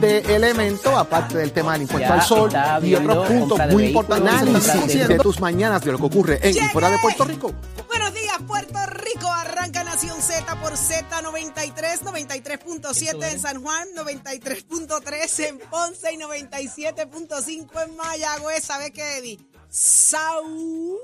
[0.00, 2.50] de elementos, aparte del tema del impuesto Ya al sol
[2.82, 4.32] y otros puntos muy importantes.
[4.70, 7.52] Análisis de tus mañanas de lo que ocurre en y fuera de Puerto Rico.
[7.88, 9.30] Buenos días, Puerto Rico.
[9.30, 17.96] Arranca Nación Z por Z93, 93.7 en San Juan, 93.3 en Ponce y 97.5 en
[17.96, 18.64] Mayagüez.
[18.64, 19.38] ¿Sabes qué, Eddie?
[19.68, 20.96] Saudi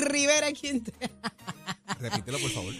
[0.00, 0.92] Rivera, ¿quién te
[2.00, 2.74] Repítelo, por favor.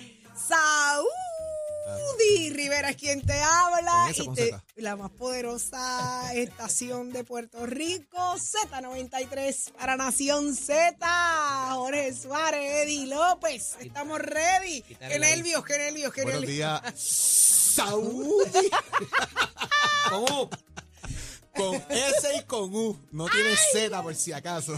[1.89, 7.25] Saudi Rivera es quien te habla Con esa, y te- la más poderosa estación de
[7.25, 10.97] Puerto Rico, Z93 para Nación Z.
[11.73, 14.83] Jorge Suárez, Eddie López, estamos ready.
[14.83, 16.57] Qué nervios, qué nervios, qué Buenos nervios.
[16.83, 18.29] días, Saudi.
[20.11, 20.51] con U.
[21.55, 22.99] Con S y con U.
[23.13, 24.75] No tiene Z por si acaso.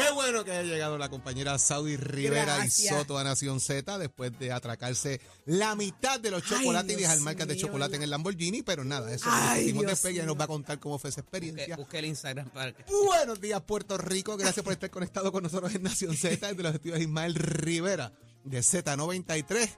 [0.00, 2.80] Qué bueno que haya llegado la compañera Saudi Rivera Gracias.
[2.80, 7.00] y Soto a Nación Z después de atracarse la mitad de los Ay, chocolates y
[7.00, 10.18] dejar marcas de mío, chocolate en el Lamborghini, pero nada, eso Ay, Dios despegue y
[10.18, 10.26] mío.
[10.26, 11.76] nos va a contar cómo fue esa experiencia.
[11.76, 12.84] Busque el Instagram para que.
[13.06, 14.36] Buenos días, Puerto Rico.
[14.36, 18.12] Gracias por estar conectado con nosotros en Nación Z, desde los estudios de Ismael Rivera
[18.44, 19.68] de Z93.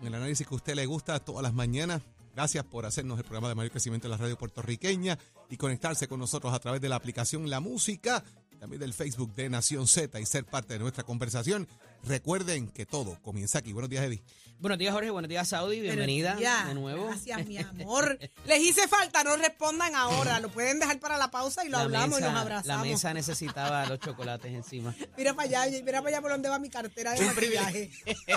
[0.00, 2.02] En el análisis que a usted le gusta todas las mañanas.
[2.34, 5.18] Gracias por hacernos el programa de mayor crecimiento de la radio puertorriqueña
[5.48, 8.22] y conectarse con nosotros a través de la aplicación La Música,
[8.66, 11.68] también del Facebook de Nación Z y ser parte de nuestra conversación.
[12.02, 13.72] Recuerden que todo comienza aquí.
[13.72, 14.24] Buenos días, Eddie.
[14.58, 15.10] Buenos días, Jorge.
[15.10, 15.80] Buenos días, Saudi.
[15.80, 16.34] Bienvenida
[16.66, 17.06] de nuevo.
[17.06, 18.18] Gracias, mi amor.
[18.44, 20.40] Les hice falta, no respondan ahora.
[20.40, 22.66] Lo pueden dejar para la pausa y lo La hablamos y nos abrazamos.
[22.66, 24.92] La mesa necesitaba los chocolates encima.
[25.16, 27.90] Mira para allá, mira para allá por donde va mi cartera de maquillaje.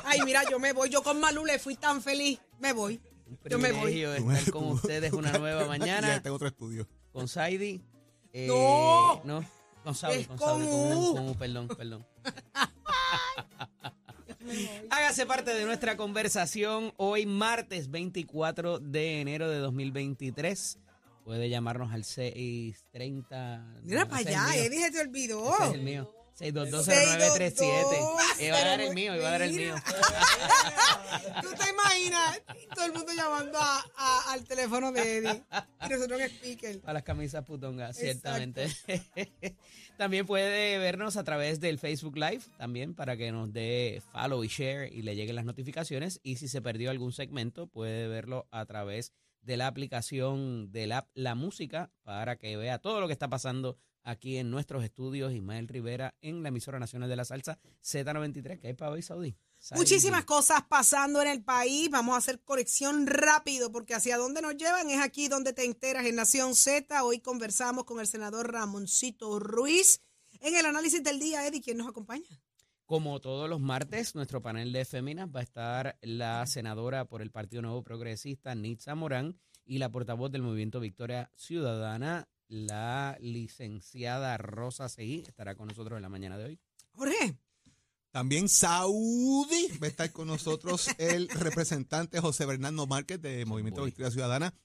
[0.06, 0.90] Ay, mira, yo me voy.
[0.92, 2.40] Yo con Malú le fui tan feliz.
[2.60, 3.02] Me voy.
[3.26, 4.04] Un Yo me voy.
[4.04, 6.16] estar con ustedes una nueva Ya mañana.
[6.18, 6.88] está en otro estudio.
[7.12, 7.82] Con Saidi.
[8.32, 9.22] Eh, No.
[9.24, 9.44] No,
[9.84, 10.20] con Saudi.
[10.20, 10.66] Es Con con.
[10.66, 11.16] Con, U.
[11.16, 12.06] con U, perdón, perdón.
[14.90, 20.80] Hágase parte de nuestra conversación hoy, martes 24 de enero de 2023.
[21.24, 23.82] Puede llamarnos al 630.
[23.84, 24.56] Mira no, para allá.
[24.56, 25.54] Eddie se te olvidó.
[25.54, 26.12] Ese es el mío.
[26.40, 28.46] 6220937.
[28.46, 29.76] Iba a dar el mío, iba a dar el mío.
[31.42, 32.42] Tú te imaginas
[32.76, 35.44] todo el mundo llamando a- a- al teléfono de Eddie.
[35.86, 36.80] Y nosotros en speaker.
[36.82, 38.68] Para las camisas putongas, ciertamente.
[39.98, 44.48] también puede vernos a través del Facebook Live, también para que nos dé follow y
[44.48, 46.20] share y le lleguen las notificaciones.
[46.24, 49.12] Y si se perdió algún segmento, puede verlo a través
[49.42, 53.78] de la aplicación de la, la música para que vea todo lo que está pasando
[54.04, 55.34] aquí en nuestros estudios.
[55.34, 59.36] Ismael Rivera en la emisora nacional de la salsa Z93, que hay para hoy, Saudí.
[59.58, 59.80] Saudi.
[59.80, 61.90] Muchísimas cosas pasando en el país.
[61.90, 66.06] Vamos a hacer conexión rápido porque hacia dónde nos llevan es aquí donde te enteras
[66.06, 67.04] en Nación Z.
[67.04, 70.02] Hoy conversamos con el senador Ramoncito Ruiz.
[70.42, 72.42] En el análisis del día, Eddie, ¿quién nos acompaña?
[72.86, 77.30] Como todos los martes, nuestro panel de féminas va a estar la senadora por el
[77.30, 84.90] Partido Nuevo Progresista, Nitza Morán, y la portavoz del Movimiento Victoria Ciudadana, la licenciada Rosa
[84.90, 86.60] Seguí, estará con nosotros en la mañana de hoy.
[86.92, 87.38] Jorge.
[88.12, 93.86] También Saudi va a estar con nosotros el representante José Bernardo Márquez de Movimiento.
[93.86, 94.56] Victoria Ciudadana.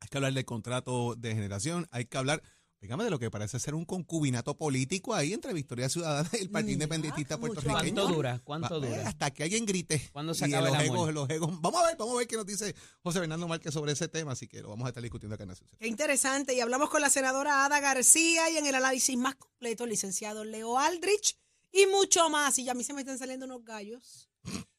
[0.00, 2.42] Hay que hablar del contrato de generación, hay que hablar,
[2.80, 6.50] dígame, de lo que parece ser un concubinato político ahí entre Victoria Ciudadana y el
[6.50, 7.94] Partido Mira, Independentista puertorriqueño.
[7.94, 8.40] ¿Cuánto dura?
[8.44, 9.08] ¿Cuánto dura?
[9.08, 10.08] Hasta que alguien grite.
[10.12, 10.96] ¿Cuándo se Y acaba los el amor?
[11.10, 11.60] egos, los egos.
[11.60, 14.32] Vamos a ver, vamos a ver qué nos dice José Bernardo Márquez sobre ese tema,
[14.32, 15.76] así que lo vamos a estar discutiendo acá en Z.
[15.78, 16.54] Qué interesante.
[16.54, 20.44] Y hablamos con la senadora Ada García y en el análisis más completo, el licenciado
[20.44, 21.36] Leo Aldrich
[21.72, 22.58] y mucho más.
[22.58, 24.30] Y ya a mí se me están saliendo unos gallos.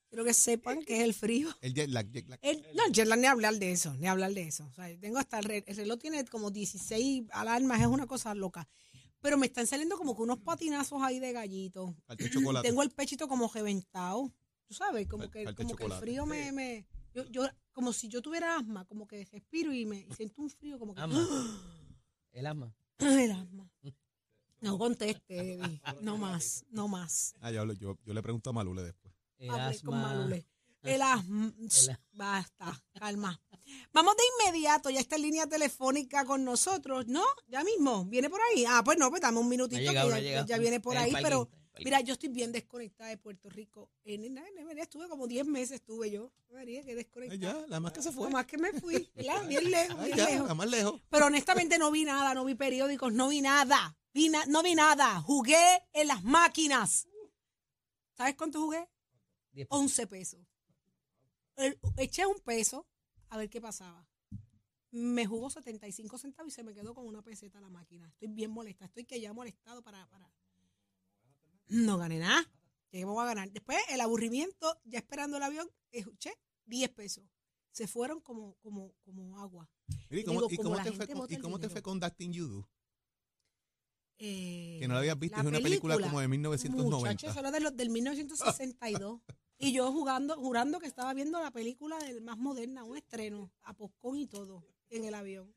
[0.10, 1.50] Quiero que sepan que es el frío.
[1.62, 2.40] El jet lag, jet lag.
[2.42, 4.66] El- no, Jetlag ni hablar de eso, ni hablar de eso.
[4.66, 8.34] O sea, tengo hasta el, re- el reloj tiene como 16 alarmas, es una cosa
[8.34, 8.68] loca.
[9.22, 11.96] Pero me están saliendo como que unos patinazos ahí de gallito.
[12.32, 12.68] Chocolate.
[12.68, 14.34] Tengo el pechito como reventado.
[14.66, 18.08] Tú sabes, como Fal- que, como que el frío me, me yo, yo, como si
[18.08, 21.18] yo tuviera asma, como que respiro y me y siento un frío como que Asma.
[22.32, 22.74] El asma.
[23.00, 23.70] el asma.
[24.62, 25.82] No conteste, Eddie.
[26.02, 27.34] no más, no más.
[27.42, 29.09] Ah, yo, yo, yo le pregunto a Malule después.
[29.40, 30.00] El con.
[30.02, 30.46] Malule.
[30.84, 31.54] El asma.
[31.58, 33.42] El a- Basta, calma.
[33.94, 37.24] Vamos de inmediato, ya está en línea telefónica con nosotros, ¿no?
[37.48, 38.66] Ya mismo, ¿viene por ahí?
[38.68, 41.50] Ah, pues no, pues dame un minutito No llegado, que ya, viene por ahí, pero
[41.84, 43.92] mira, yo estoy bien desconectada de Puerto Rico.
[44.06, 46.32] En, en, en- en- estuve como 10 meses, estuve yo.
[46.52, 47.62] María, que Ay, desconectada.
[47.62, 48.24] ya, la más que se fue.
[48.26, 49.46] Nomás que me fui, ¿verdad?
[49.48, 50.48] Bien lejos, Ay, bien ya, lejos.
[50.48, 51.02] la más lejos.
[51.10, 53.96] Pero honestamente no vi nada, no vi periódicos, no vi nada.
[54.14, 55.22] Vi na- no vi nada.
[55.22, 57.08] Jugué en las máquinas.
[58.18, 58.90] ¿Sabes cuánto jugué?
[59.52, 59.82] 10 pesos.
[59.82, 60.40] 11 pesos.
[61.56, 62.88] El- eché un peso
[63.30, 64.08] a ver qué pasaba.
[64.92, 68.08] Me jugó 75 centavos y se me quedó con una peseta la máquina.
[68.08, 68.86] Estoy bien molesta.
[68.86, 70.32] Estoy que ya molestado para, para.
[71.68, 72.50] No gané nada.
[72.90, 73.52] ¿Qué voy a ganar?
[73.52, 76.34] Después, el aburrimiento, ya esperando el avión, escuché
[76.66, 77.24] 10 pesos.
[77.72, 79.70] Se fueron como, como, como agua.
[79.88, 81.36] Mira, ¿Y Y cómo, digo, y como cómo la te, fue gente con, bota y
[81.36, 81.74] el cómo te dinero.
[81.74, 82.70] fue con Dustin Judo?
[84.20, 86.98] Eh, Que no lo habías visto, la es una película como de 1990.
[86.98, 89.22] Muchachos, era de los del 1962.
[89.58, 93.74] y yo jugando, jurando que estaba viendo la película del más moderna, un estreno, a
[93.74, 95.54] poscón y todo, en el avión.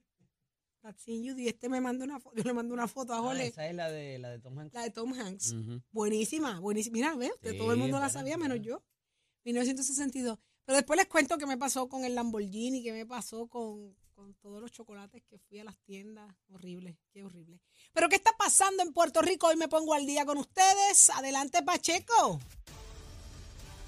[1.06, 3.68] Y este me manda una foto, yo le mando una foto a Ah, Jole, esa
[3.68, 4.74] es la de, la de Tom Hanks.
[4.74, 5.54] la de Tom Hanks.
[5.92, 6.94] Buenísima, buenísima.
[6.94, 8.82] Mira, ve, usted, Sí, todo el mundo la sabía, menos yo.
[9.44, 10.38] 1962.
[10.64, 14.34] Pero después les cuento qué me pasó con el Lamborghini, qué me pasó con, con
[14.34, 16.32] todos los chocolates que fui a las tiendas.
[16.48, 17.60] Horrible, qué horrible.
[17.92, 19.48] Pero ¿qué está pasando en Puerto Rico?
[19.48, 21.10] Hoy me pongo al día con ustedes.
[21.10, 22.38] Adelante, Pacheco.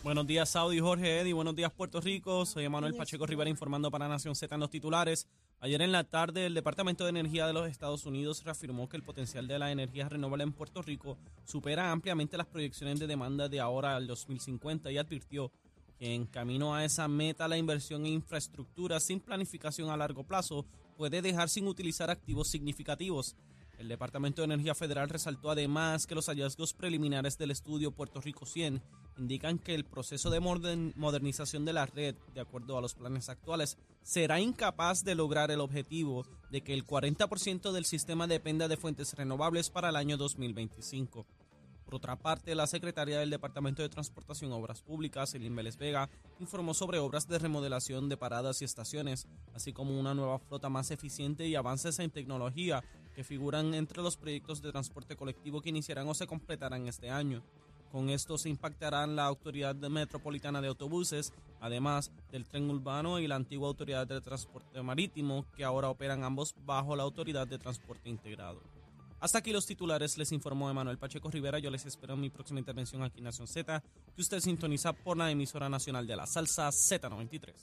[0.02, 1.32] Buenos días, Saudi, Jorge, Eddy.
[1.32, 2.44] Buenos días, Puerto Rico.
[2.46, 5.28] Soy Emanuel Pacheco Rivera informando para Nación Z en los titulares.
[5.60, 9.04] Ayer en la tarde, el Departamento de Energía de los Estados Unidos reafirmó que el
[9.04, 13.60] potencial de la energía renovable en Puerto Rico supera ampliamente las proyecciones de demanda de
[13.60, 15.52] ahora al 2050 y advirtió
[16.12, 20.66] en camino a esa meta la inversión en infraestructura sin planificación a largo plazo
[20.98, 23.36] puede dejar sin utilizar activos significativos.
[23.78, 28.44] El Departamento de Energía Federal resaltó además que los hallazgos preliminares del estudio Puerto Rico
[28.44, 28.82] 100
[29.18, 33.30] indican que el proceso de modern- modernización de la red, de acuerdo a los planes
[33.30, 38.76] actuales, será incapaz de lograr el objetivo de que el 40% del sistema dependa de
[38.76, 41.26] fuentes renovables para el año 2025.
[41.84, 46.08] Por otra parte, la secretaria del Departamento de Transportación y Obras Públicas, Elin Vélez Vega,
[46.40, 50.90] informó sobre obras de remodelación de paradas y estaciones, así como una nueva flota más
[50.90, 52.82] eficiente y avances en tecnología
[53.14, 57.42] que figuran entre los proyectos de transporte colectivo que iniciarán o se completarán este año.
[57.92, 63.36] Con esto se impactarán la Autoridad Metropolitana de Autobuses, además del tren urbano y la
[63.36, 68.73] antigua Autoridad de Transporte Marítimo, que ahora operan ambos bajo la Autoridad de Transporte Integrado.
[69.24, 71.58] Hasta aquí los titulares, les informó Emanuel Pacheco Rivera.
[71.58, 73.82] Yo les espero en mi próxima intervención aquí en Nación Z,
[74.14, 77.54] que usted sintoniza por la emisora nacional de la salsa Z93.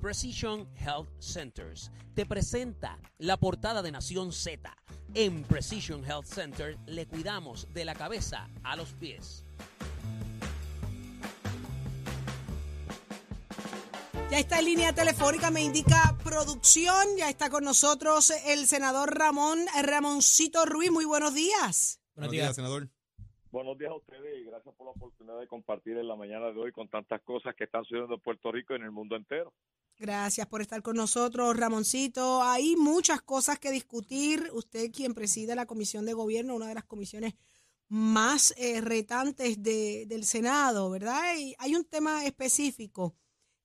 [0.00, 4.72] Precision Health Centers te presenta la portada de Nación Z.
[5.14, 9.44] En Precision Health Center le cuidamos de la cabeza a los pies.
[14.32, 16.94] Ya está en línea telefónica, me indica producción.
[17.18, 20.90] Ya está con nosotros el senador Ramón Ramoncito Ruiz.
[20.90, 22.00] Muy buenos días.
[22.14, 22.54] Buenos días.
[22.56, 22.88] senador.
[23.50, 26.58] Buenos días a ustedes y gracias por la oportunidad de compartir en la mañana de
[26.58, 29.52] hoy con tantas cosas que están sucediendo en Puerto Rico y en el mundo entero.
[29.98, 32.42] Gracias por estar con nosotros, Ramoncito.
[32.42, 34.48] Hay muchas cosas que discutir.
[34.54, 37.34] Usted, quien preside la Comisión de Gobierno, una de las comisiones
[37.90, 41.36] más eh, retantes de- del Senado, ¿verdad?
[41.36, 43.14] Y hay un tema específico.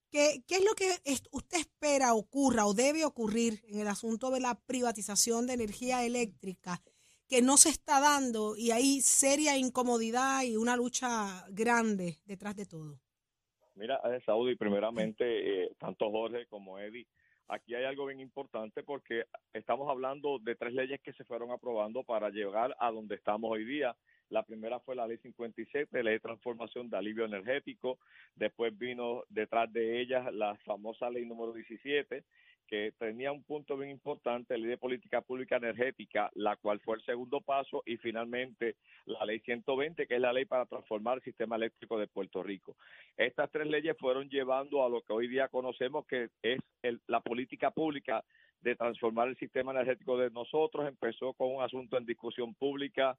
[0.09, 0.89] ¿Qué, ¿Qué es lo que
[1.31, 6.81] usted espera ocurra o debe ocurrir en el asunto de la privatización de energía eléctrica
[7.27, 12.65] que no se está dando y hay seria incomodidad y una lucha grande detrás de
[12.65, 12.99] todo?
[13.75, 17.05] Mira, eh, Saudi, primeramente, eh, tanto Jorge como Eddie,
[17.47, 22.03] aquí hay algo bien importante porque estamos hablando de tres leyes que se fueron aprobando
[22.03, 23.95] para llegar a donde estamos hoy día.
[24.29, 27.97] La primera fue la ley 57, ley de transformación de alivio energético.
[28.35, 32.23] Después vino detrás de ella la famosa ley número 17,
[32.67, 37.03] que tenía un punto bien importante, ley de política pública energética, la cual fue el
[37.03, 41.55] segundo paso, y finalmente la ley 120, que es la ley para transformar el sistema
[41.55, 42.75] eléctrico de Puerto Rico.
[43.15, 47.21] Estas tres leyes fueron llevando a lo que hoy día conocemos que es el- la
[47.21, 48.25] política pública
[48.61, 50.87] de transformar el sistema energético de nosotros.
[50.87, 53.17] Empezó con un asunto en discusión pública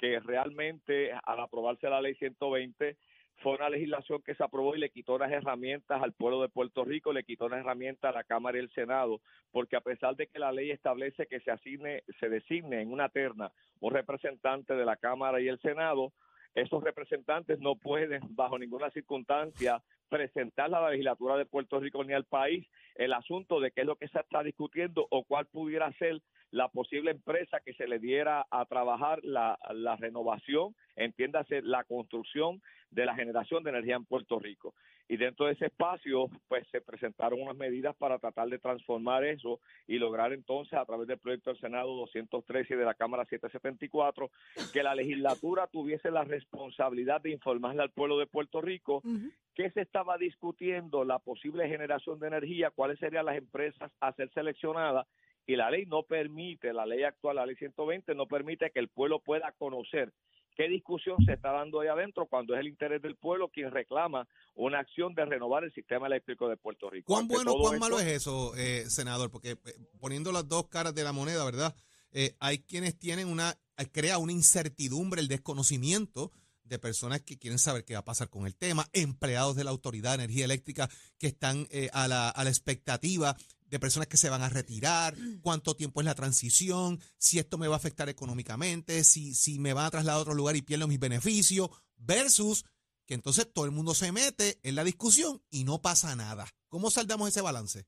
[0.00, 2.96] que realmente al aprobarse la ley 120
[3.42, 6.84] fue una legislación que se aprobó y le quitó unas herramientas al pueblo de Puerto
[6.84, 9.20] Rico, le quitó unas herramientas a la Cámara y el Senado,
[9.52, 13.10] porque a pesar de que la ley establece que se asigne, se designe en una
[13.10, 16.12] terna un representante de la Cámara y el Senado,
[16.54, 22.14] esos representantes no pueden bajo ninguna circunstancia presentar a la legislatura de Puerto Rico ni
[22.14, 25.92] al país el asunto de qué es lo que se está discutiendo o cuál pudiera
[25.92, 31.84] ser la posible empresa que se le diera a trabajar la, la renovación, entiéndase la
[31.84, 34.74] construcción de la generación de energía en Puerto Rico.
[35.08, 39.58] Y dentro de ese espacio, pues se presentaron unas medidas para tratar de transformar eso
[39.88, 44.30] y lograr entonces a través del proyecto del Senado 213 y de la Cámara 774
[44.72, 49.32] que la legislatura tuviese la responsabilidad de informarle al pueblo de Puerto Rico Ujú.
[49.56, 54.30] qué se estaba discutiendo, la posible generación de energía, cuáles serían las empresas a ser
[54.32, 55.08] seleccionadas
[55.46, 58.88] y la ley no permite, la ley actual, la ley 120, no permite que el
[58.88, 60.12] pueblo pueda conocer
[60.56, 64.28] ¿Qué discusión se está dando ahí adentro cuando es el interés del pueblo quien reclama
[64.54, 67.06] una acción de renovar el sistema eléctrico de Puerto Rico?
[67.10, 69.30] ¿Cuán bueno, todo cuán esto- malo es eso, eh, senador?
[69.30, 69.56] Porque eh,
[69.98, 71.74] poniendo las dos caras de la moneda, ¿verdad?
[72.12, 76.30] Eh, hay quienes tienen una, eh, crea una incertidumbre, el desconocimiento
[76.64, 79.70] de personas que quieren saber qué va a pasar con el tema, empleados de la
[79.70, 83.34] Autoridad de Energía Eléctrica que están eh, a, la, a la expectativa
[83.70, 87.68] de personas que se van a retirar, cuánto tiempo es la transición, si esto me
[87.68, 90.88] va a afectar económicamente, si, si me va a trasladar a otro lugar y pierdo
[90.88, 92.64] mis beneficios, versus
[93.06, 96.48] que entonces todo el mundo se mete en la discusión y no pasa nada.
[96.68, 97.86] ¿Cómo saldamos ese balance?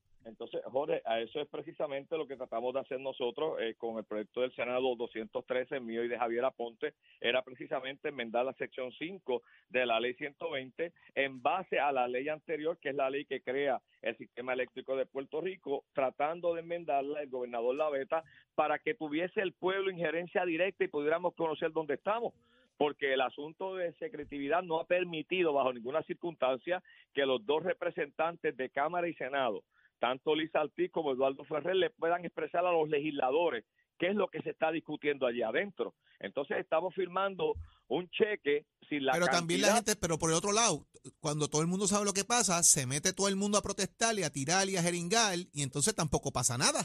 [0.72, 4.40] Jorge, a eso es precisamente lo que tratamos de hacer nosotros eh, con el proyecto
[4.40, 9.86] del Senado 213 mío y de Javier Aponte, era precisamente enmendar la sección 5 de
[9.86, 13.80] la ley 120 en base a la ley anterior, que es la ley que crea
[14.00, 18.24] el sistema eléctrico de Puerto Rico, tratando de enmendarla el gobernador Laveta
[18.54, 22.32] para que tuviese el pueblo injerencia directa y pudiéramos conocer dónde estamos
[22.78, 26.82] porque el asunto de secretividad no ha permitido bajo ninguna circunstancia
[27.14, 29.62] que los dos representantes de Cámara y Senado
[30.02, 33.64] tanto Lisa Ortiz como Eduardo Ferrer le puedan expresar a los legisladores
[34.00, 35.94] qué es lo que se está discutiendo allí adentro.
[36.18, 37.54] Entonces estamos firmando
[37.86, 40.88] un cheque sin la pero también la gente, pero por el otro lado,
[41.20, 44.18] cuando todo el mundo sabe lo que pasa, se mete todo el mundo a protestar
[44.18, 46.80] y a tirar y a jeringar y entonces tampoco pasa nada.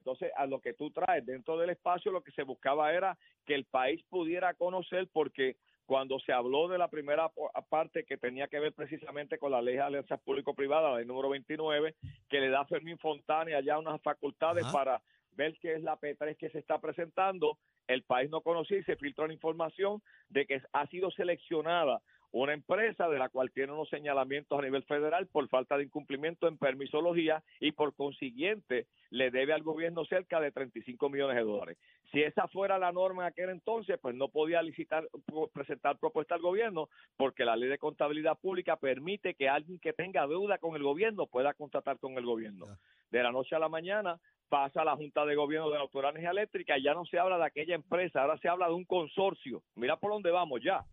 [0.00, 3.16] Entonces, a lo que tú traes dentro del espacio, lo que se buscaba era
[3.46, 7.30] que el país pudiera conocer, porque cuando se habló de la primera
[7.68, 11.28] parte que tenía que ver precisamente con la ley de alianzas público-privadas, la ley número
[11.30, 11.94] 29,
[12.28, 14.72] que le da a Fermín Fontana allá unas facultades Ajá.
[14.72, 17.58] para ver qué es la P3 que se está presentando,
[17.88, 22.00] el país no conocía y se filtró la información de que ha sido seleccionada
[22.32, 26.48] una empresa de la cual tiene unos señalamientos a nivel federal por falta de incumplimiento
[26.48, 31.78] en permisología y por consiguiente le debe al gobierno cerca de 35 millones de dólares.
[32.10, 35.06] Si esa fuera la norma en aquel entonces, pues no podía licitar,
[35.52, 40.26] presentar propuesta al gobierno porque la ley de contabilidad pública permite que alguien que tenga
[40.26, 42.66] deuda con el gobierno pueda contratar con el gobierno.
[43.10, 46.10] De la noche a la mañana pasa a la Junta de Gobierno de la Autoridad
[46.10, 48.84] Energía Eléctrica y ya no se habla de aquella empresa, ahora se habla de un
[48.84, 49.62] consorcio.
[49.76, 50.84] Mira por dónde vamos ya.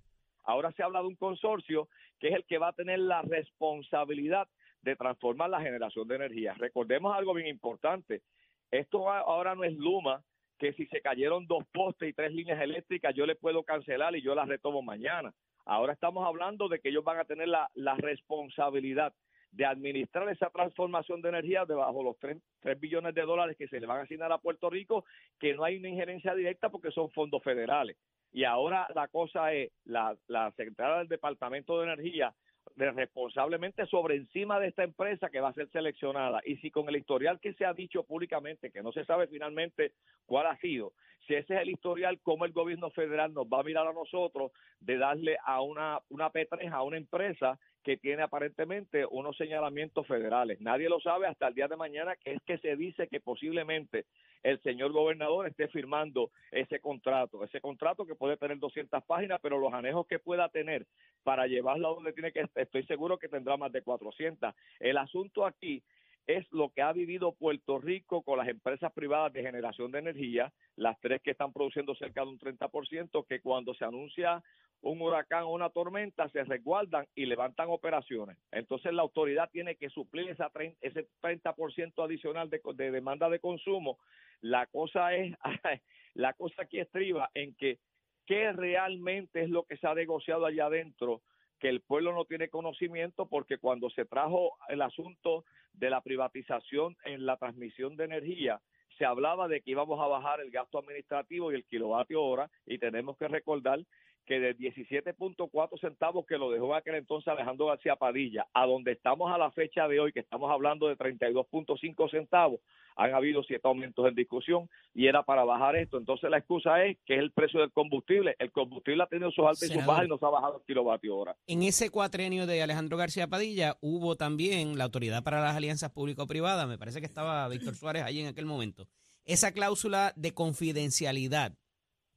[0.50, 1.90] Ahora se habla de un consorcio
[2.20, 4.48] que es el que va a tener la responsabilidad
[4.82, 6.56] de transformar la generación de energía.
[6.58, 8.24] Recordemos algo bien importante.
[8.72, 10.24] Esto ahora no es Luma,
[10.58, 14.24] que si se cayeron dos postes y tres líneas eléctricas, yo le puedo cancelar y
[14.24, 15.32] yo las retomo mañana.
[15.66, 19.14] Ahora estamos hablando de que ellos van a tener la, la responsabilidad
[19.52, 22.40] de administrar esa transformación de energía debajo los 3,
[22.80, 25.06] billones de dólares que se le van a asignar a Puerto Rico,
[25.40, 27.98] que no hay una injerencia directa porque son fondos federales.
[28.32, 32.34] Y ahora la cosa es, la, la secretaria del Departamento de Energía
[32.76, 36.42] responsablemente sobre encima de esta empresa que va a ser seleccionada.
[36.46, 39.94] Y si con el historial que se ha dicho públicamente, que no se sabe finalmente
[40.26, 40.94] cuál ha sido,
[41.28, 44.52] si ese es el historial, cómo el gobierno federal nos va a mirar a nosotros
[44.80, 50.60] de darle a una, una P3 a una empresa que tiene aparentemente unos señalamientos federales.
[50.62, 54.06] Nadie lo sabe hasta el día de mañana, que es que se dice que posiblemente
[54.44, 59.60] el señor gobernador esté firmando ese contrato, ese contrato que puede tener 200 páginas, pero
[59.60, 60.86] los anejos que pueda tener
[61.24, 64.54] para llevarlo a donde tiene que, estoy seguro que tendrá más de 400.
[64.80, 65.84] El asunto aquí
[66.28, 70.54] es lo que ha vivido Puerto Rico con las empresas privadas de generación de energía,
[70.76, 74.44] las tres que están produciendo cerca de un 30%, que cuando se anuncia
[74.82, 78.38] un huracán o una tormenta se resguardan y levantan operaciones.
[78.52, 83.98] Entonces la autoridad tiene que suplir esa ese 30% adicional de demanda de consumo.
[84.42, 85.36] La cosa es,
[86.14, 87.80] la cosa aquí estriba en que
[88.26, 91.22] qué realmente es lo que se ha negociado allá adentro
[91.60, 96.98] que el pueblo no tiene conocimiento porque cuando se trajo el asunto de la privatización
[97.06, 98.62] en la transmisión de energía,
[98.98, 102.80] se hablaba de que íbamos a bajar el gasto administrativo y el kilovatio hora y
[102.80, 103.80] tenemos que recordar
[104.30, 108.92] que de 17.4 centavos que lo dejó en aquel entonces Alejandro García Padilla, a donde
[108.92, 112.60] estamos a la fecha de hoy, que estamos hablando de 32.5 centavos,
[112.96, 115.98] han habido siete aumentos en discusión y era para bajar esto.
[115.98, 118.36] Entonces la excusa es que es el precio del combustible.
[118.38, 120.64] El combustible ha tenido sus altas y sus bajas y no se ha bajado el
[120.64, 121.36] kilovatio hora.
[121.48, 126.68] En ese cuatrenio de Alejandro García Padilla hubo también la Autoridad para las Alianzas Público-Privadas,
[126.68, 128.86] me parece que estaba Víctor Suárez allí en aquel momento.
[129.26, 131.54] Esa cláusula de confidencialidad,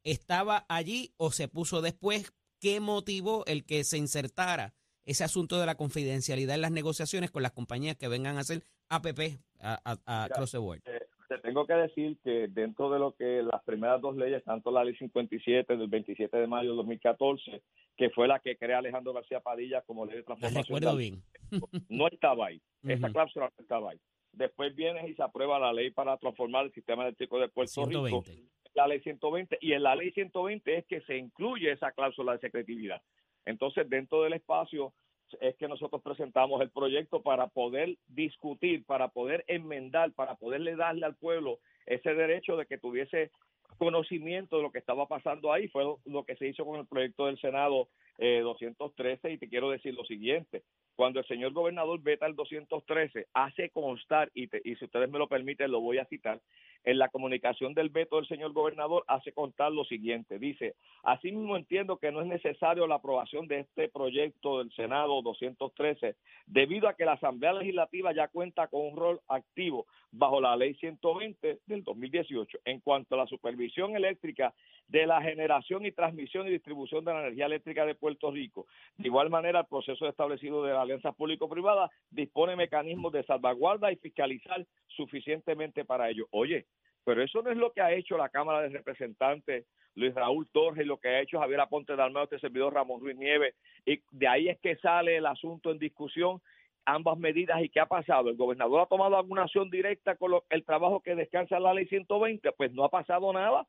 [0.04, 2.32] ¿estaba allí o se puso después?
[2.60, 7.42] ¿Qué motivó el que se insertara ese asunto de la confidencialidad en las negociaciones con
[7.42, 10.80] las compañías que vengan a hacer APP, a, a, a Mira, Cross the Board?
[10.86, 14.70] Eh, te tengo que decir que dentro de lo que las primeras dos leyes, tanto
[14.70, 17.62] la ley 57 del 27 de mayo de 2014,
[17.96, 21.22] que fue la que crea Alejandro García Padilla como ley de transformación, recuerdo bien.
[21.88, 22.60] no estaba ahí.
[22.82, 23.12] Esa Ujú.
[23.14, 23.98] cláusula no estaba ahí.
[24.32, 28.06] Después viene y se aprueba la ley para transformar el sistema eléctrico de Puerto Rico
[28.06, 28.52] 120.
[28.74, 32.38] La ley 120 y en la ley 120 es que se incluye esa cláusula de
[32.38, 33.02] secretividad.
[33.44, 34.92] Entonces, dentro del espacio
[35.40, 41.06] es que nosotros presentamos el proyecto para poder discutir, para poder enmendar, para poderle darle
[41.06, 43.30] al pueblo ese derecho de que tuviese
[43.78, 45.68] conocimiento de lo que estaba pasando ahí.
[45.68, 47.88] Fue lo que se hizo con el proyecto del Senado
[48.18, 50.62] eh, 213 y te quiero decir lo siguiente.
[50.94, 55.26] Cuando el señor gobernador veta el 213, hace constar, y, y si ustedes me lo
[55.26, 56.40] permiten, lo voy a citar,
[56.84, 60.38] en la comunicación del veto del señor gobernador hace constar lo siguiente.
[60.38, 66.16] Dice, asimismo entiendo que no es necesario la aprobación de este proyecto del Senado 213,
[66.46, 70.74] debido a que la Asamblea Legislativa ya cuenta con un rol activo bajo la ley
[70.74, 74.52] 120 del 2018 en cuanto a la supervisión eléctrica
[74.88, 78.66] de la generación y transmisión y distribución de la energía eléctrica de Puerto Rico.
[78.98, 83.96] De igual manera, el proceso establecido de la alianza público-privada dispone mecanismos de salvaguarda y
[83.96, 86.26] fiscalizar suficientemente para ello.
[86.30, 86.66] Oye,
[87.04, 90.84] pero eso no es lo que ha hecho la Cámara de Representantes, Luis Raúl Torres,
[90.84, 94.00] y lo que ha hecho Javier Aponte de Almeida, este servidor Ramón Ruiz Nieves, y
[94.10, 96.40] de ahí es que sale el asunto en discusión
[96.84, 98.30] ambas medidas y qué ha pasado.
[98.30, 102.52] ¿El gobernador ha tomado alguna acción directa con el trabajo que descansa la ley 120?
[102.52, 103.66] Pues no ha pasado nada.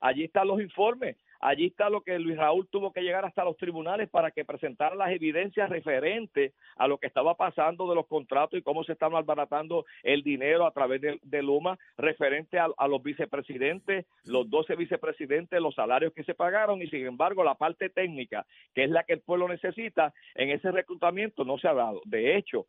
[0.00, 1.16] Allí están los informes.
[1.40, 4.94] Allí está lo que Luis Raúl tuvo que llegar hasta los tribunales para que presentara
[4.94, 9.14] las evidencias referentes a lo que estaba pasando de los contratos y cómo se estaba
[9.14, 15.60] malbaratando el dinero a través de, Luma referente a, a, los vicepresidentes, los 12 vicepresidentes,
[15.60, 18.44] los salarios que se pagaron y sin embargo la parte técnica,
[18.74, 22.02] que es la que el pueblo necesita, en ese reclutamiento no se ha dado.
[22.04, 22.66] De hecho,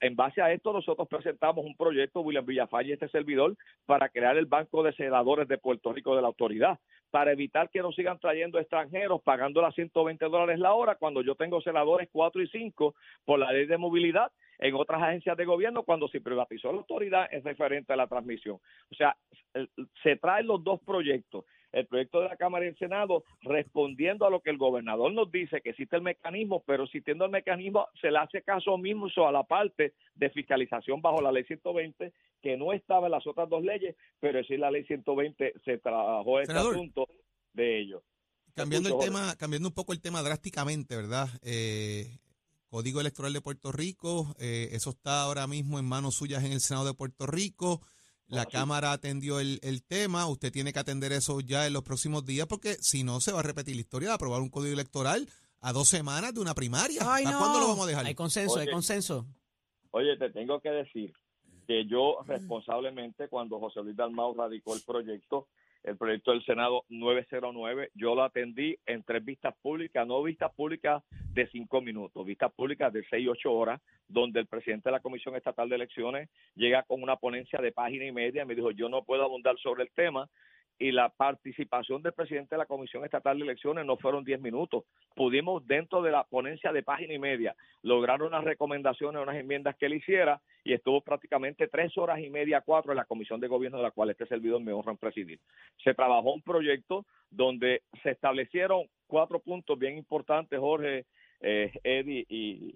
[0.00, 4.36] en base a esto nosotros presentamos un proyecto, William Villafañe y este servidor, para crear
[4.36, 6.78] el Banco de Senadores de Puerto Rico de la Autoridad,
[7.10, 11.34] para evitar que nos sigan trayendo extranjeros pagando las 120 dólares la hora cuando yo
[11.34, 15.82] tengo senadores 4 y 5 por la ley de movilidad en otras agencias de gobierno
[15.82, 18.56] cuando se privatizó la autoridad es referente a la transmisión.
[18.90, 19.16] O sea,
[20.02, 24.30] se traen los dos proyectos el proyecto de la Cámara y el Senado respondiendo a
[24.30, 28.10] lo que el gobernador nos dice, que existe el mecanismo, pero existiendo el mecanismo se
[28.10, 32.72] le hace caso mismo a la parte de fiscalización bajo la ley 120, que no
[32.72, 37.08] estaba en las otras dos leyes, pero sí la ley 120 se trabajó este asunto
[37.52, 38.02] de ello.
[38.54, 41.28] Cambiando el tema, cambiando un poco el tema drásticamente, ¿verdad?
[41.42, 42.18] Eh,
[42.68, 46.60] Código Electoral de Puerto Rico, eh, eso está ahora mismo en manos suyas en el
[46.60, 47.80] Senado de Puerto Rico.
[48.26, 52.46] La Cámara atendió el, tema, usted tiene que atender eso ya en los próximos días
[52.46, 55.28] porque si no se va a repetir la historia de aprobar un código electoral
[55.60, 57.02] a dos semanas de una primaria.
[57.02, 58.06] cuándo lo vamos a dejar?
[58.06, 59.26] Hay consenso, hay consenso.
[59.90, 61.12] Oye, te tengo que decir
[61.66, 65.48] que yo responsablemente cuando José Luis Dalmau radicó el proyecto,
[65.84, 67.90] el proyecto del Senado 909.
[67.94, 72.92] Yo lo atendí en tres vistas públicas, no vistas públicas de cinco minutos, vistas públicas
[72.92, 77.02] de seis, ocho horas, donde el presidente de la Comisión Estatal de Elecciones llega con
[77.02, 79.90] una ponencia de página y media y me dijo, yo no puedo abundar sobre el
[79.90, 80.28] tema,
[80.78, 84.84] y la participación del presidente de la Comisión Estatal de Elecciones no fueron 10 minutos.
[85.14, 89.86] Pudimos, dentro de la ponencia de página y media, lograr unas recomendaciones, unas enmiendas que
[89.86, 93.78] él hiciera y estuvo prácticamente tres horas y media, cuatro en la Comisión de Gobierno
[93.78, 95.38] de la cual este servidor me honra presidir.
[95.82, 101.06] Se trabajó un proyecto donde se establecieron cuatro puntos bien importantes, Jorge,
[101.40, 102.74] eh, Eddie y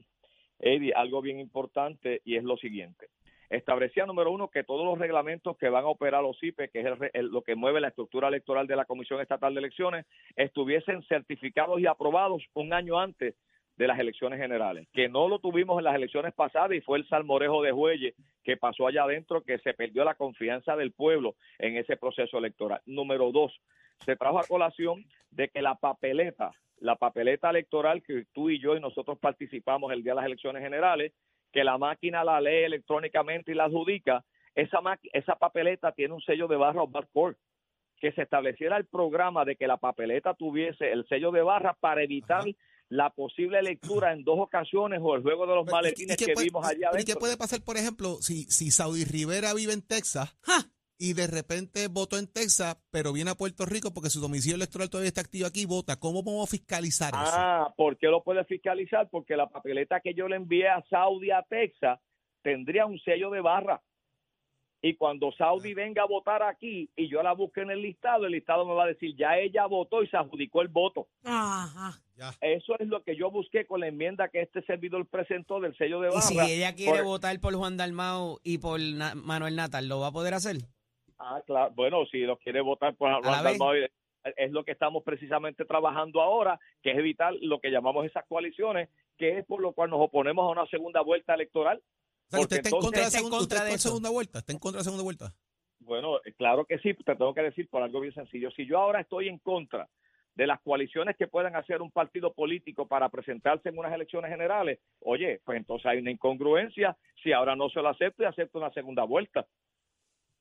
[0.61, 3.09] Eddie, algo bien importante y es lo siguiente
[3.51, 6.81] establecía, número uno, que todos los reglamentos que van a operar los IPE, que
[7.13, 10.07] es lo que mueve la estructura electoral de la Comisión Estatal de Elecciones,
[10.37, 13.35] estuviesen certificados y aprobados un año antes
[13.79, 17.09] de las elecciones generales, que no lo tuvimos en las elecciones pasadas y fue el
[17.09, 21.77] salmorejo de Jueyes que pasó allá adentro, que se perdió la confianza del pueblo en
[21.77, 22.81] ese proceso electoral.
[22.87, 23.57] Número dos,
[24.05, 28.77] se trajo a colación de que la papeleta, la papeleta electoral que tú y yo
[28.77, 31.13] y nosotros participamos el día de las elecciones generales,
[31.53, 34.81] que la máquina la lee electrónicamente y la adjudica, esa,
[35.13, 37.37] esa papeleta tiene un sello de barra o barcode
[38.01, 42.03] que se estableciera el programa de que la papeleta tuviese el sello de barra para
[42.03, 42.45] evitar
[42.89, 46.89] la posible lectura en dos ocasiones o el juego de los maletines que vimos allá
[46.89, 47.01] adentro.
[47.01, 50.37] ¿Y qué puede pasar, por ejemplo, si, si Saudi Rivera vive en Texas?
[50.99, 54.91] Y de repente votó en Texas, pero viene a Puerto Rico porque su domicilio electoral
[54.91, 55.99] todavía está activo aquí, vota.
[55.99, 57.33] ¿Cómo podemos fiscalizar eso?
[57.35, 59.09] Ah, ¿por qué lo puede fiscalizar?
[59.09, 62.01] Porque la papeleta que yo le envié a Saudi a Texas
[62.43, 63.81] tendría un sello de barra.
[64.81, 68.33] Y cuando Saudi venga a votar aquí y yo la busque en el listado, el
[68.33, 71.09] listado me va a decir, ya ella votó y se adjudicó el voto.
[71.25, 72.01] Ajá.
[72.41, 76.01] Eso es lo que yo busqué con la enmienda que este servidor presentó del sello
[76.01, 76.21] de barra.
[76.21, 78.81] Y si ella quiere votar por Juan Dalmao y por
[79.17, 80.59] Manuel Natal, ¿lo va a poder hacer?
[81.19, 81.73] Ah, claro.
[81.75, 83.13] Bueno, si lo quiere votar, pues
[84.37, 88.89] es lo que estamos precisamente trabajando ahora, que es evitar lo que llamamos esas coaliciones,
[89.17, 91.83] que es por lo cual nos oponemos a una segunda vuelta electoral.
[92.33, 93.01] ¿Usted está en contra
[93.65, 94.39] de la segunda, vuelta?
[94.41, 95.35] ¿Está en contra de la segunda vuelta?
[95.81, 98.51] Bueno, eh, claro que sí, te tengo que decir por algo bien sencillo.
[98.51, 99.89] Si yo ahora estoy en contra
[100.35, 104.79] de las coaliciones que puedan hacer un partido político para presentarse en unas elecciones generales,
[105.01, 108.73] oye, pues entonces hay una incongruencia si ahora no se lo acepto y acepto una
[108.73, 109.47] segunda vuelta.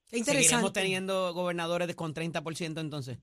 [0.09, 3.17] Qué Seguiremos teniendo gobernadores con 30% entonces.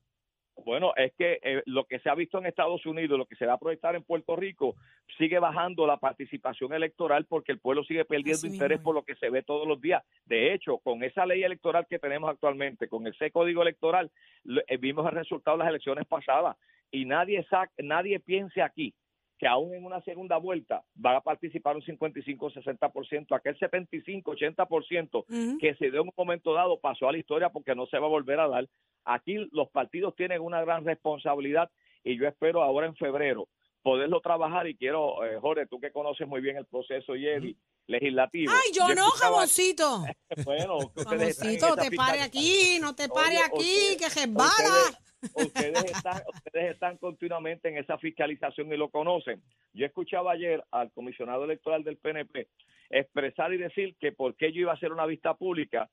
[0.64, 3.44] Bueno, es que eh, lo que se ha visto en Estados Unidos, lo que se
[3.44, 4.77] va a proyectar en Puerto Rico,
[5.18, 9.16] sigue bajando la participación electoral porque el pueblo sigue perdiendo Así interés por lo que
[9.16, 10.03] se ve todos los días.
[10.27, 14.11] De hecho, con esa ley electoral que tenemos actualmente, con ese código electoral,
[14.44, 16.57] lo- eh, vimos el resultado de las elecciones pasadas
[16.90, 18.94] y nadie sa- nadie piense aquí
[19.38, 25.59] que aún en una segunda vuelta va a participar un 55-60%, aquel 75-80% Ujú.
[25.59, 28.07] que se dio en un momento dado pasó a la historia porque no se va
[28.07, 28.68] a volver a dar.
[29.05, 31.70] Aquí los partidos tienen una gran responsabilidad
[32.05, 33.49] y yo espero ahora en febrero
[33.83, 37.57] poderlo trabajar y quiero, eh, Jorge, tú que conoces muy bien el proceso y Eddie,
[37.87, 38.51] legislativo.
[38.51, 40.05] Ay, yo no, escuchaba- jamoncito.
[40.47, 44.99] Bueno, esa te pare aquí, no te pare Oye, aquí, ustedes- que resbala.
[45.35, 49.43] Ustedes, están, ustedes están continuamente en esa fiscalización y lo conocen.
[49.73, 52.49] Yo escuchaba ayer al comisionado electoral del PNP
[52.91, 55.91] expresar y decir que por qué yo iba a hacer una vista pública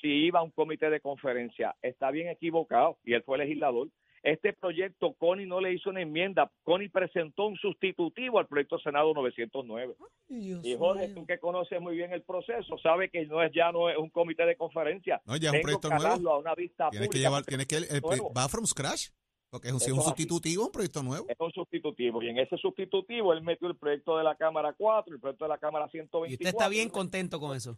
[0.00, 1.76] si iba a un comité de conferencia.
[1.82, 3.88] Está bien equivocado y él fue legislador.
[4.22, 6.48] Este proyecto, Connie no le hizo una enmienda.
[6.62, 9.94] Connie presentó un sustitutivo al proyecto Senado 909.
[10.28, 11.14] Dios Y Jorge, mío.
[11.16, 14.10] tú que conoces muy bien el proceso, sabe que no es ya no es un
[14.10, 15.20] comité de conferencia.
[15.26, 16.30] No, ya es un proyecto que nuevo.
[16.30, 18.32] a una vista Tienes que llevar, tienes que, el- el- nuevo.
[18.32, 19.08] va from scratch,
[19.50, 21.26] porque es un, es sustitutivo, un proyecto nuevo.
[21.28, 25.14] es un sustitutivo y en ese sustitutivo él metió el proyecto de la Cámara 4,
[25.14, 26.32] el proyecto de la Cámara Y 124.
[26.34, 27.76] usted está bien contento con eso.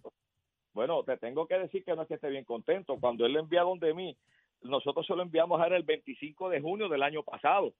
[0.74, 2.96] Bueno, te tengo que decir que no es que esté bien contento.
[3.00, 4.16] Cuando él lo envía donde mí,
[4.64, 7.72] nosotros se lo enviamos a él el 25 de junio del año pasado.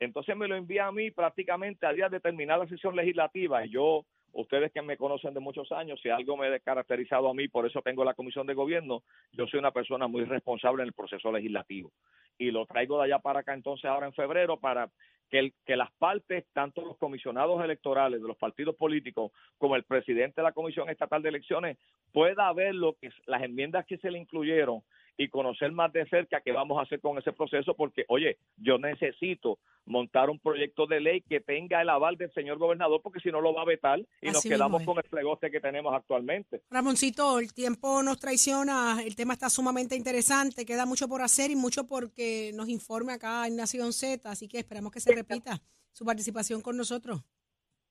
[0.00, 3.70] Entonces me lo envía a mí prácticamente a día de terminar la sesión legislativa y
[3.70, 7.48] yo, ustedes que me conocen de muchos años, si algo me ha caracterizado a mí,
[7.48, 10.92] por eso tengo la comisión de gobierno, yo soy una persona muy responsable en el
[10.94, 11.90] proceso legislativo.
[12.38, 14.88] Y lo traigo de allá para acá entonces ahora en febrero para
[15.28, 19.82] que, el- que las partes, tanto los comisionados electorales de los partidos políticos como el
[19.82, 21.76] presidente de la Comisión Estatal de Elecciones,
[22.12, 24.82] pueda ver lo que las enmiendas que se le incluyeron
[25.18, 28.78] y conocer más de cerca qué vamos a hacer con ese proceso, porque, oye, yo
[28.78, 33.30] necesito montar un proyecto de ley que tenga el aval del señor gobernador, porque si
[33.30, 36.62] no lo va a vetar y nos Así quedamos con el plegoste que tenemos actualmente.
[36.70, 41.56] Ramoncito, el tiempo nos traiciona, el tema está sumamente interesante, queda mucho por hacer y
[41.56, 46.04] mucho porque nos informe acá en Nación Z, así que esperamos que se repita su
[46.04, 47.24] participación con nosotros.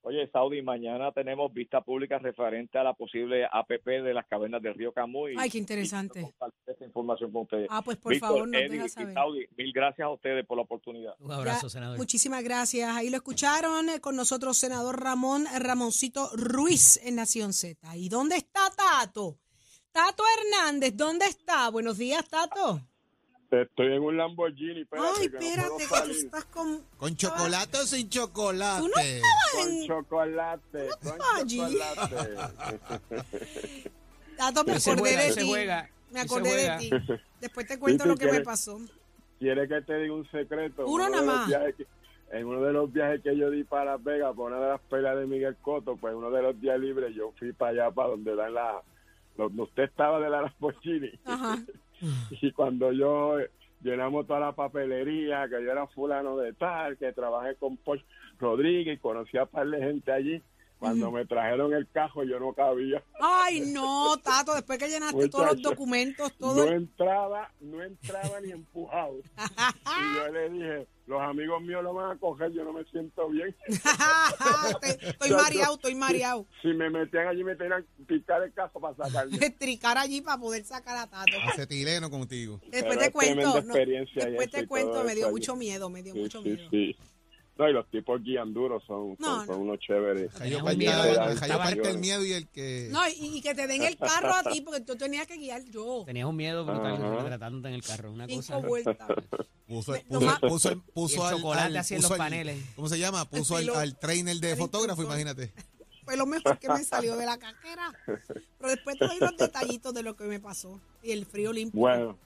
[0.08, 4.74] Oye, Saudi, mañana tenemos vista pública referente a la posible APP de las cavernas del
[4.74, 5.36] río Camuy.
[5.38, 6.22] Ay, qué interesante.
[6.22, 7.68] Y esta información con ustedes.
[7.70, 9.14] Ah, pues por Víctor, favor, nos Eddie deja y.
[9.14, 11.14] Saudi, mil gracias a ustedes por la oportunidad.
[11.20, 11.98] Un abrazo, Ya, senador.
[11.98, 12.90] Muchísimas gracias.
[12.96, 17.98] Ahí lo escucharon eh, con nosotros, senador Ramón Ramoncito Ruiz en Nación Z.
[17.98, 19.38] ¿Y dónde está Tato?
[19.92, 21.70] Tato Hernández, ¿dónde está?
[21.70, 22.80] Buenos días, Tato.
[23.50, 26.82] Estoy en un Lamborghini, espérate, Ay, que no espérate, puedo que tú estás con...
[26.98, 28.82] ¿Con chocolate o sin chocolate?
[28.82, 31.58] Tú no estabas Con chocolate, con allí.
[31.58, 32.38] chocolate.
[34.38, 35.48] Tato, me acordé juega, de ti.
[35.48, 36.90] juega, Me acordé de ti.
[37.42, 38.80] Después te cuento lo que me pasó.
[39.40, 40.86] ¿Quieres que te diga un secreto?
[40.86, 41.50] Uno nada más.
[41.78, 41.88] que-
[42.30, 44.82] en uno de los viajes que yo di para Las Vegas, por una de las
[44.82, 48.10] peleas de Miguel Coto, pues uno de los días libres yo fui para allá, para
[48.10, 48.82] donde dan la...
[49.38, 51.12] Donde usted estaba de la Lamborghini.
[51.24, 51.58] Ajá.
[52.30, 53.50] Y cuando yo eh,
[53.82, 58.02] llenamos toda la papelería, que yo era fulano de tal, que trabajé con Poch
[58.40, 60.42] Rodríguez conocí a par de gente allí,
[60.80, 63.04] cuando me trajeron el cajo yo no cabía.
[63.20, 66.66] Ay, no, Tato, después que llenaste todos los documentos, todo...
[66.66, 69.16] No entraba, no entraba ni empujado.
[69.18, 73.30] Y yo le dije, los amigos míos lo van a coger, yo no me siento
[73.30, 73.56] bien.
[75.02, 76.46] Estoy mareado, estoy mareado.
[76.62, 79.38] Si me metían allí me tenían que picar el cajo para sacarme.
[79.60, 81.32] Tricar allí para poder sacar a Tato.
[81.48, 82.60] Acetileno contigo.
[82.70, 86.20] Después Pero te cuento, no, después te cuento, me dio mucho miedo, me dio Sí,
[86.20, 86.70] mucho sí, miedo.
[86.70, 86.96] sí.
[87.58, 89.58] No, y los tipos guían duros, son, son, No, son no.
[89.64, 90.32] unos chéveres.
[90.34, 92.90] Cayó un miedo, parte, parte el miedo y el que...
[92.92, 95.64] No, y, y que te den el carro a ti porque tú tenías que guiar
[95.66, 96.04] yo.
[96.06, 97.16] Tenías un miedo brutal Ajá.
[97.24, 98.12] retratándote en el carro.
[98.12, 98.58] Una Cinco cosa.
[98.58, 99.08] vueltas.
[99.68, 102.64] Puso, puso, puso, el- puso el al, chocolate así en los paneles.
[102.76, 103.26] ¿Cómo se llama?
[103.26, 105.52] Puso al, al trainer de fotógrafo, imagínate.
[106.06, 107.92] Fue lo mejor que me salió de la cajera.
[108.06, 110.80] Pero después te doy los detallitos de lo que me pasó.
[111.04, 111.80] Y el frío limpio.
[111.80, 112.18] Bueno,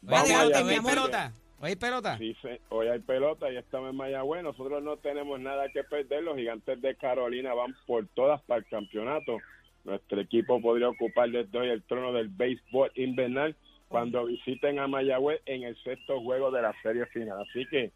[0.00, 0.46] vamos allá.
[0.46, 0.92] mi ¿hoy hay amor.
[0.92, 1.32] pelota?
[1.60, 2.16] ¿Hoy hay pelota?
[2.18, 2.36] Sí,
[2.68, 4.44] hoy hay pelota y estamos en Mayagüez.
[4.44, 6.22] Nosotros no tenemos nada que perder.
[6.22, 9.38] Los gigantes de Carolina van por todas para el campeonato.
[9.84, 13.56] Nuestro equipo podría ocupar desde hoy el trono del béisbol invernal
[13.88, 17.40] cuando visiten a Mayagüez en el sexto juego de la serie final.
[17.40, 17.90] Así que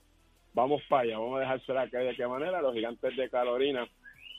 [0.54, 1.18] vamos para allá.
[1.18, 2.62] Vamos a dejársela caer de qué manera.
[2.62, 3.86] Los gigantes de Carolina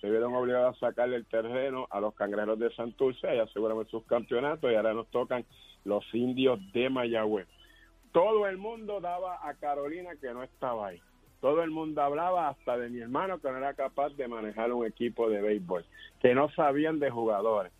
[0.01, 4.03] se vieron obligados a sacarle el terreno a los cangrejeros de Santurce y aseguraron sus
[4.03, 5.45] campeonatos y ahora nos tocan
[5.85, 7.47] los indios de Mayagüez.
[8.13, 11.01] Todo el mundo daba a Carolina que no estaba ahí.
[11.41, 14.85] Todo el mundo hablaba hasta de mi hermano que no era capaz de manejar un
[14.85, 15.83] equipo de béisbol,
[16.21, 17.73] que no sabían de jugadores,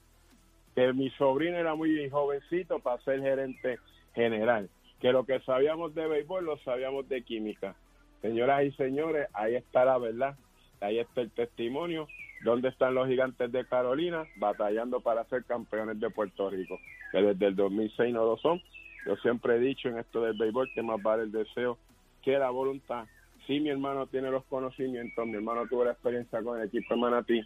[0.75, 3.77] que mi sobrino era muy jovencito para ser gerente
[4.15, 4.69] general,
[4.99, 7.75] que lo que sabíamos de béisbol lo sabíamos de química.
[8.21, 10.35] Señoras y señores, ahí está la verdad,
[10.81, 12.07] ahí está el testimonio.
[12.43, 16.79] ¿Dónde están los gigantes de Carolina batallando para ser campeones de Puerto Rico?
[17.11, 18.61] Que desde el 2006 no lo son.
[19.05, 21.77] Yo siempre he dicho en esto del béisbol que más vale el deseo
[22.21, 23.05] que la voluntad.
[23.45, 27.01] Si mi hermano tiene los conocimientos, mi hermano tuvo la experiencia con el equipo de
[27.01, 27.41] Manatí,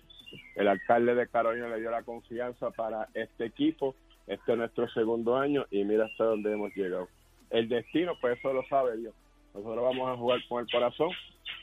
[0.56, 3.96] el alcalde de Carolina le dio la confianza para este equipo,
[4.28, 7.08] este es nuestro segundo año y mira hasta dónde hemos llegado.
[7.50, 9.16] El destino, pues eso lo sabe Dios.
[9.56, 11.10] Nosotros vamos a jugar con el corazón.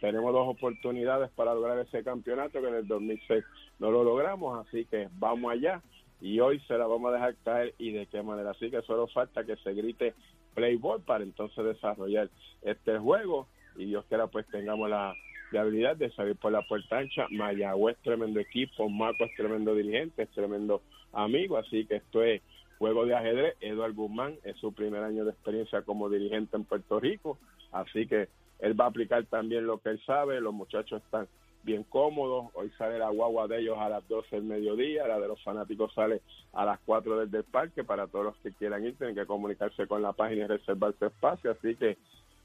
[0.01, 3.45] Tenemos dos oportunidades para lograr ese campeonato que en el 2006
[3.79, 5.81] no lo logramos, así que vamos allá
[6.25, 8.53] y hoy se la vamos a dejar caer y de qué manera.
[8.53, 10.15] Así que solo falta que se grite
[10.55, 12.31] Playboy para entonces desarrollar
[12.63, 15.15] este juego y Dios quiera pues tengamos la,
[15.53, 17.27] habilidad de salir por la puerta ancha.
[17.31, 20.81] Mayagüez tremendo equipo, Marco es tremendo dirigente, es tremendo
[21.13, 22.41] amigo, así que esto es
[22.79, 23.55] juego de ajedrez.
[23.61, 27.39] Eduardo Guzmán es su primer año de experiencia como dirigente en Puerto Rico,
[27.71, 31.29] así que él va a aplicar también lo que él sabe, los muchachos están
[31.65, 35.29] bien cómodos, hoy sale la guagua de ellos a las 12 del mediodía, la de
[35.29, 36.21] los fanáticos sale
[36.53, 39.87] a las 4 desde el parque, para todos los que quieran ir tienen que comunicarse
[39.87, 41.97] con la página y reservar su espacio, así que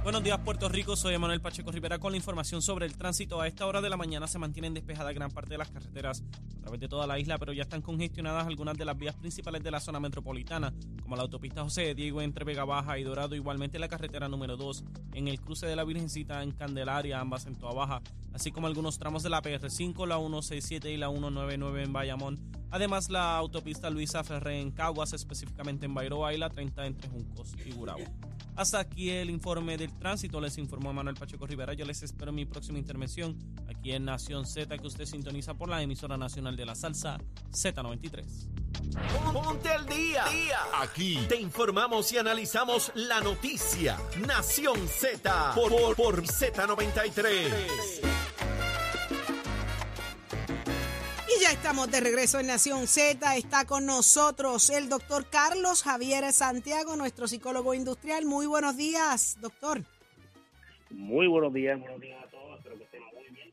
[0.10, 0.96] Buenos días, Puerto Rico.
[0.96, 3.40] Soy Emanuel Pacheco Rivera con la información sobre el tránsito.
[3.40, 6.24] A esta hora de la mañana se mantienen despejadas gran parte de las carreteras
[6.58, 9.62] a través de toda la isla, pero ya están congestionadas algunas de las vías principales
[9.62, 13.36] de la zona metropolitana, como la autopista José de Diego entre Vega Baja y Dorado,
[13.36, 17.54] igualmente la carretera número 2 en el cruce de la Virgencita en Candelaria, ambas en
[17.54, 18.02] Toa Baja,
[18.34, 22.59] así como algunos tramos de la PR5, la 167 y la 199 en Bayamón.
[22.72, 27.56] Además, la autopista Luisa Ferré en Caguas, específicamente en Bairoa, y la 30 entre Juncos
[27.66, 28.04] y Gurabo.
[28.56, 30.42] Hasta aquí el informe del tránsito.
[30.42, 31.74] Les informó Manuel Pacheco Rivera.
[31.74, 33.38] Yo les espero en mi próxima intervención
[33.70, 37.18] aquí en Nación Z, que usted sintoniza por la emisora nacional de la salsa
[37.52, 38.26] Z93.
[39.34, 40.26] Ponte al día.
[40.82, 43.98] Aquí te informamos y analizamos la noticia.
[44.28, 48.19] Nación Z por, por Z93.
[51.40, 53.38] Ya estamos de regreso en Nación Z.
[53.38, 58.26] Está con nosotros el doctor Carlos Javier Santiago, nuestro psicólogo industrial.
[58.26, 59.84] Muy buenos días, doctor.
[60.90, 62.58] Muy buenos días, buenos días a todos.
[62.58, 63.50] Espero que estén muy bien.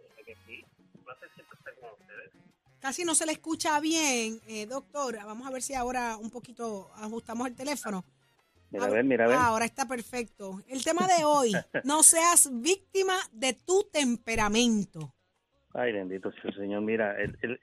[2.81, 5.17] Casi no se le escucha bien, eh, doctor.
[5.25, 8.05] Vamos a ver si ahora un poquito ajustamos el teléfono.
[8.71, 9.37] Mira, a ver, mira, a ver.
[9.37, 10.61] ahora está perfecto.
[10.67, 11.53] El tema de hoy,
[11.85, 15.16] no seas víctima de tu temperamento.
[15.79, 16.81] Ay, bendito sea el Señor.
[16.81, 17.15] Mira,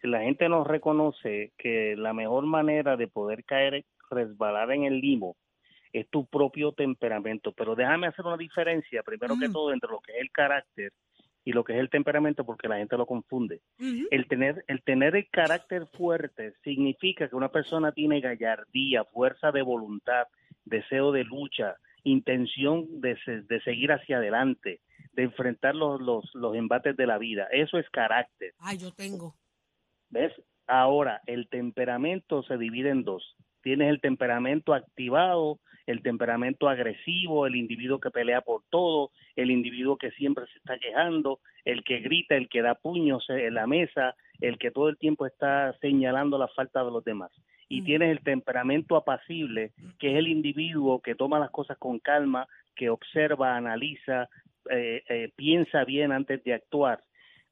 [0.04, 5.36] la gente nos reconoce que la mejor manera de poder caer, resbalar en el limo,
[5.92, 7.54] es tu propio temperamento.
[7.54, 9.52] Pero déjame hacer una diferencia, primero que mm.
[9.52, 10.94] todo, entre lo que es el carácter
[11.44, 13.62] y lo que es el temperamento, porque la gente lo confunde.
[13.80, 19.64] el, tener, el tener el carácter fuerte significa que una persona tiene gallardía, fuerza de
[19.64, 20.28] voluntad,
[20.66, 24.82] deseo de lucha, intención de, de seguir hacia adelante
[25.14, 27.48] de enfrentar los, los, los embates de la vida.
[27.52, 28.54] Eso es carácter.
[28.60, 29.36] Ay, yo tengo.
[30.10, 30.34] ¿Ves?
[30.68, 33.36] Ahora, el temperamento se divide en dos.
[33.62, 39.98] Tienes el temperamento activado, el temperamento agresivo, el individuo que pelea por todo, el individuo
[39.98, 44.16] que siempre se está quejando, el que grita, el que da puños en la mesa,
[44.40, 47.32] el que todo el tiempo está señalando la falta de los demás.
[47.70, 47.86] Y mm.
[47.86, 52.90] tienes el temperamento apacible, que es el individuo que toma las cosas con calma, que
[52.90, 54.30] observa, analiza,
[54.70, 57.04] eh, eh, piensa bien antes de actuar.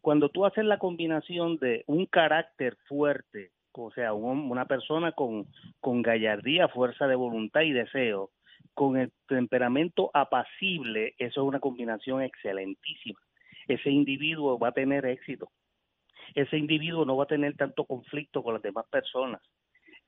[0.01, 5.47] Cuando tú haces la combinación de un carácter fuerte, o sea, una persona con,
[5.79, 8.31] con gallardía, fuerza de voluntad y deseo,
[8.73, 13.19] con el temperamento apacible, eso es una combinación excelentísima.
[13.67, 15.49] Ese individuo va a tener éxito.
[16.35, 19.41] ese individuo no va a tener tanto conflicto con las demás personas.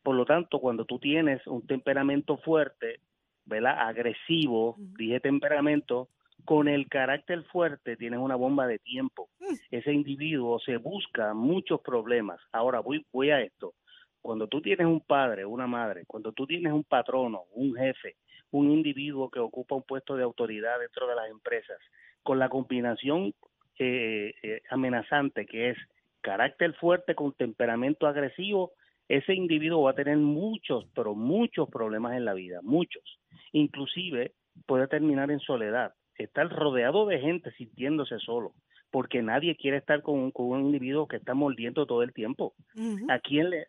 [0.01, 2.99] Por lo tanto, cuando tú tienes un temperamento fuerte,
[3.45, 3.87] ¿verdad?
[3.87, 6.09] Agresivo, dije temperamento,
[6.45, 9.29] con el carácter fuerte tienes una bomba de tiempo.
[9.71, 12.39] Ese individuo se busca muchos problemas.
[12.51, 13.73] Ahora voy, voy a esto.
[14.21, 18.15] Cuando tú tienes un padre, una madre, cuando tú tienes un patrono, un jefe,
[18.51, 21.77] un individuo que ocupa un puesto de autoridad dentro de las empresas,
[22.21, 23.33] con la combinación
[23.79, 25.77] eh, eh, amenazante que es
[26.21, 28.71] carácter fuerte con temperamento agresivo,
[29.09, 33.03] ese individuo va a tener muchos, pero muchos problemas en la vida, muchos.
[33.51, 34.33] Inclusive
[34.65, 38.53] puede terminar en soledad, estar rodeado de gente sintiéndose solo,
[38.91, 42.53] porque nadie quiere estar con, un individuo que está mordiendo todo el tiempo.
[43.09, 43.67] ¿A quién le,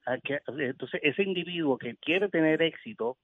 [0.59, 3.16] entonces, ese individuo que quiere tener éxito,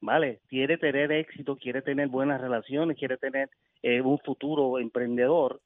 [0.00, 0.40] ¿vale?
[0.48, 3.48] Quiere tener éxito, quiere tener buenas relaciones, quiere tener
[3.82, 5.60] eh, un futuro emprendedor,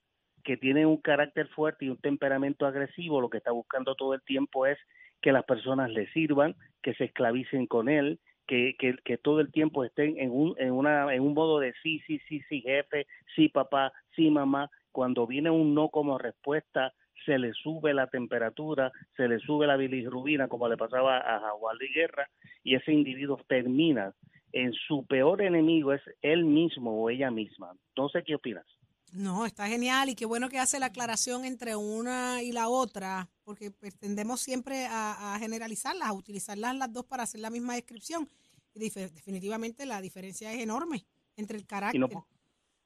[0.45, 4.23] que tiene un carácter fuerte y un temperamento agresivo, lo que está buscando todo el
[4.23, 4.79] tiempo es
[5.23, 9.51] que las personas le sirvan, que se esclavicen con él, que, que, que todo el
[9.51, 13.07] tiempo estén en un, en, una, en un modo de sí, sí, sí, sí, jefe,
[13.35, 14.71] sí, papá, sí, mamá.
[14.93, 16.93] Cuando viene un no como respuesta,
[17.25, 21.77] se le sube la temperatura, se le sube la bilirrubina, como le pasaba a Jaguar
[21.79, 22.29] de Guerra,
[22.63, 24.13] y ese individuo termina
[24.53, 27.73] en su peor enemigo, es él mismo o ella misma.
[27.97, 28.67] No sé qué opinas.
[29.15, 33.29] No, está genial y qué bueno que hace la aclaración entre una y la otra,
[33.45, 38.29] porque pues, tendemos siempre a, generalizarlas, a utilizarlas las dos para hacer la misma descripción.
[38.75, 42.11] Y definitivamente la diferencia es enorme entre el carácter.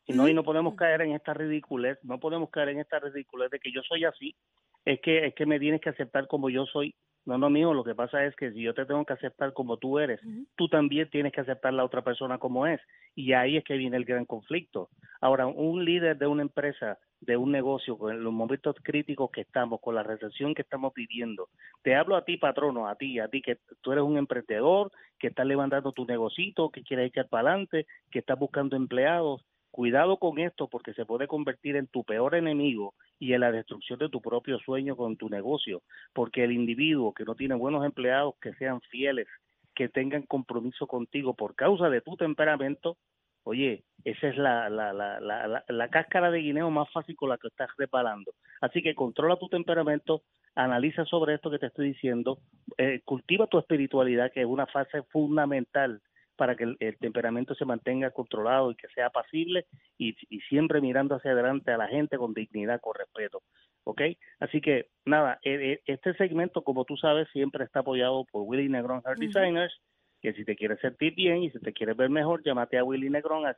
[0.04, 3.50] Y no, y no, podemos caer en esta ridiculez, no podemos caer en esta ridiculez
[3.50, 4.36] de que yo soy así,
[4.84, 6.94] es que, es que me tienes que aceptar como yo soy
[7.28, 9.76] no, no, mío, lo que pasa es que si yo te tengo que aceptar como
[9.76, 10.18] tú eres,
[10.56, 12.80] tú también tienes que aceptar la otra persona como es.
[13.14, 14.88] Y ahí es que viene el gran conflicto.
[15.20, 19.78] Ahora, un líder de una empresa, de un negocio, con los momentos críticos que estamos,
[19.82, 21.50] con la recesión que estamos viviendo,
[21.82, 25.26] te hablo a ti, patrono, a ti, a ti, que tú eres un emprendedor, que
[25.26, 29.44] estás levantando tu negocito, que quieres echar para adelante, que estás buscando empleados.
[29.70, 33.98] Cuidado con esto porque se puede convertir en tu peor enemigo y en la destrucción
[33.98, 38.34] de tu propio sueño con tu negocio, porque el individuo que no tiene buenos empleados
[38.40, 39.28] que sean fieles,
[39.74, 42.96] que tengan compromiso contigo por causa de tu temperamento,
[43.44, 47.38] oye, esa es la, la, la, la, la cáscara de guineo más fácil con la
[47.38, 48.32] que estás reparando.
[48.60, 50.22] Así que controla tu temperamento,
[50.54, 52.38] analiza sobre esto que te estoy diciendo,
[52.76, 56.00] eh, cultiva tu espiritualidad, que es una fase fundamental
[56.38, 59.66] para que el, temperamento se mantenga controlado y que sea pasible
[59.98, 60.14] y,
[60.48, 63.42] siempre mirando hacia adelante a la gente con dignidad, con respeto.
[63.84, 64.02] ¿Ok?
[64.38, 68.68] Así que, nada, e, e, este segmento, como tú sabes, siempre está apoyado por Willy
[68.68, 69.76] Negrón Heart Designers,
[70.22, 73.10] que si te quieres sentir bien y si te quieres ver mejor, llámate a Willy
[73.10, 73.56] Negrón al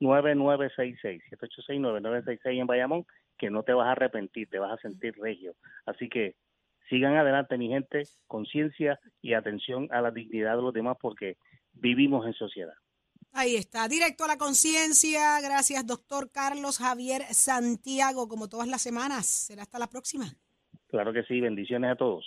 [0.00, 3.04] 786-9966, 786-9966 en Bayamón,
[3.36, 5.54] que no te vas a arrepentir, te vas a sentir regio.
[5.86, 6.36] Así que
[6.88, 11.36] sigan adelante, mi gente, conciencia y atención a la dignidad de los demás, porque
[11.74, 12.74] vivimos en sociedad.
[13.32, 15.40] Ahí está, directo a la conciencia.
[15.40, 19.26] Gracias, doctor Carlos Javier Santiago, como todas las semanas.
[19.26, 20.32] Será hasta la próxima.
[20.86, 22.24] Claro que sí, bendiciones a todos.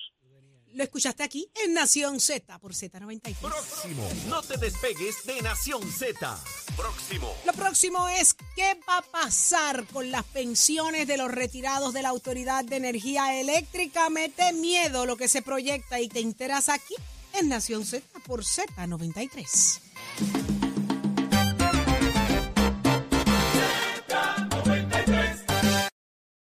[0.74, 3.36] Lo escuchaste aquí en Nación Z por Z93.
[3.40, 6.38] Próximo, no te despegues de Nación Z.
[6.76, 7.34] Próximo.
[7.46, 12.10] Lo próximo es qué va a pasar con las pensiones de los retirados de la
[12.10, 14.10] Autoridad de Energía Eléctrica.
[14.10, 16.96] Mete miedo lo que se proyecta y te enteras aquí
[17.40, 20.47] en Nación Z por Z93.